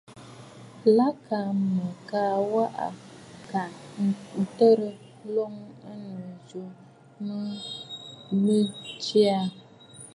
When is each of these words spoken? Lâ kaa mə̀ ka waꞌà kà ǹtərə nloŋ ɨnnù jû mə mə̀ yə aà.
Lâ 0.95 1.07
kaa 1.25 1.49
mə̀ 1.75 1.91
ka 2.09 2.21
waꞌà 2.53 2.85
kà 3.49 3.61
ǹtərə 4.41 4.89
nloŋ 5.25 5.53
ɨnnù 5.93 6.21
jû 6.47 6.59
mə 7.25 7.35
mə̀ 8.43 8.63
yə 9.05 9.23
aà. 9.39 9.47